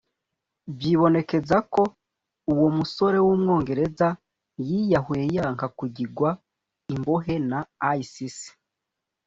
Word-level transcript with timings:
vyibonekeza 0.77 1.57
ko 1.73 1.83
uwo 2.51 2.67
musore 2.77 3.17
w'umwongereza 3.25 4.07
yiyahuye 4.67 5.23
yanka 5.35 5.65
kugigwa 5.77 6.29
imbohe 6.93 7.33
na 7.49 7.59
Isis 8.01 8.37